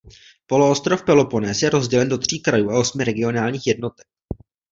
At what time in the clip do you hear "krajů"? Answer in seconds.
2.39-2.71